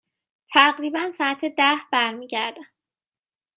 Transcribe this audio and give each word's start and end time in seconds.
تقریبا 0.53 1.11
ساعت 1.11 1.41
ده 1.57 1.73
برمی 1.91 2.27
گردم. 2.27 2.65